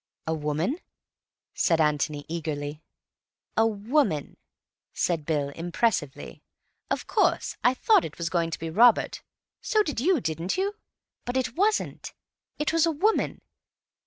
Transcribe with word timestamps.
"A 0.25 0.33
woman?" 0.33 0.79
said 1.53 1.79
Antony 1.79 2.25
eagerly. 2.27 2.81
"A 3.55 3.67
woman," 3.67 4.35
said 4.93 5.27
Bill 5.27 5.49
impressively. 5.49 6.41
"Of 6.89 7.05
course 7.05 7.55
I 7.63 7.75
thought 7.75 8.03
it 8.03 8.17
was 8.17 8.31
going 8.31 8.49
to 8.49 8.57
be 8.57 8.71
Robert—so 8.71 9.83
did 9.83 9.99
you, 10.01 10.19
didn't 10.19 10.57
you?—but 10.57 11.37
it 11.37 11.53
wasn't. 11.55 12.15
It 12.57 12.73
was 12.73 12.87
a 12.87 12.91
woman. 12.91 13.41